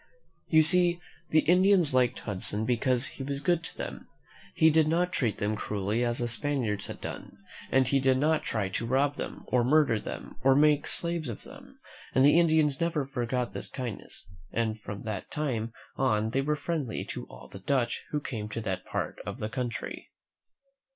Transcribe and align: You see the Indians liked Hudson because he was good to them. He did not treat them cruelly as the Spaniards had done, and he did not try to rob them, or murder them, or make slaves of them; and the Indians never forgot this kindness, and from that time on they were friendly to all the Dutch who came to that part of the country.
You 0.47 0.63
see 0.63 0.99
the 1.29 1.41
Indians 1.41 1.93
liked 1.93 2.21
Hudson 2.21 2.65
because 2.65 3.05
he 3.05 3.23
was 3.23 3.39
good 3.39 3.63
to 3.65 3.77
them. 3.77 4.07
He 4.55 4.71
did 4.71 4.87
not 4.87 5.11
treat 5.11 5.37
them 5.37 5.55
cruelly 5.55 6.03
as 6.03 6.17
the 6.17 6.27
Spaniards 6.27 6.87
had 6.87 6.99
done, 7.01 7.37
and 7.71 7.87
he 7.87 7.99
did 7.99 8.17
not 8.17 8.41
try 8.41 8.67
to 8.69 8.87
rob 8.87 9.17
them, 9.17 9.43
or 9.45 9.63
murder 9.63 9.99
them, 9.99 10.37
or 10.43 10.55
make 10.55 10.87
slaves 10.87 11.29
of 11.29 11.43
them; 11.43 11.77
and 12.15 12.25
the 12.25 12.39
Indians 12.39 12.81
never 12.81 13.05
forgot 13.05 13.53
this 13.53 13.67
kindness, 13.67 14.25
and 14.51 14.79
from 14.81 15.03
that 15.03 15.29
time 15.29 15.71
on 15.97 16.31
they 16.31 16.41
were 16.41 16.55
friendly 16.55 17.05
to 17.05 17.27
all 17.27 17.47
the 17.47 17.59
Dutch 17.59 18.03
who 18.09 18.19
came 18.19 18.49
to 18.49 18.61
that 18.61 18.83
part 18.83 19.17
of 19.23 19.37
the 19.37 19.49
country. 19.49 20.09